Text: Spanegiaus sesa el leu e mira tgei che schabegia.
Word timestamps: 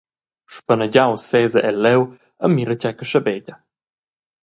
Spanegiaus 0.59 1.21
sesa 1.33 1.59
el 1.69 1.77
leu 1.85 2.01
e 2.45 2.47
mira 2.55 2.75
tgei 2.77 2.95
che 2.97 3.05
schabegia. 3.09 3.55